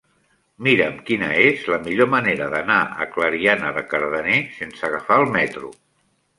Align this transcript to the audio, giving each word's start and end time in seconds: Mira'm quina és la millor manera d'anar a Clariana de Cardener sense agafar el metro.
Mira'm 0.67 0.95
quina 1.09 1.29
és 1.41 1.67
la 1.73 1.77
millor 1.89 2.09
manera 2.15 2.49
d'anar 2.55 2.79
a 3.05 3.09
Clariana 3.13 3.71
de 3.79 3.87
Cardener 3.95 4.41
sense 4.59 4.93
agafar 4.93 5.23
el 5.25 5.33
metro. 5.41 5.75